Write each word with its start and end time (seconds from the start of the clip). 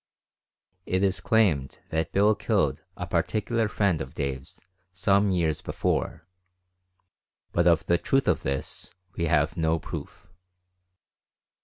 It 0.87 1.03
is 1.03 1.19
claimed 1.21 1.77
that 1.89 2.11
Bill 2.11 2.33
killed 2.33 2.81
a 2.97 3.05
particular 3.05 3.67
friend 3.67 4.01
of 4.01 4.15
Dave's 4.15 4.59
some 4.91 5.29
years 5.29 5.61
before, 5.61 6.25
but 7.51 7.67
of 7.67 7.85
the 7.85 7.99
truth 7.99 8.27
of 8.27 8.41
this 8.41 8.95
we 9.15 9.27
have 9.27 9.57
no 9.57 9.77
proof. 9.77 10.25